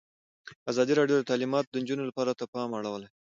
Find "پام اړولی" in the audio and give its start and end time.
2.53-3.07